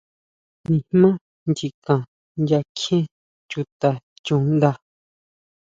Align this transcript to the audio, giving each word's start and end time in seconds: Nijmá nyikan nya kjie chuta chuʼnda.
Nijmá 0.69 1.09
nyikan 1.51 2.01
nya 2.47 2.59
kjie 2.77 2.97
chuta 3.49 3.89
chuʼnda. 4.25 4.69